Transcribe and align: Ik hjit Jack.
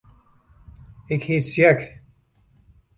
Ik 1.13 1.21
hjit 1.27 1.47
Jack. 1.59 1.79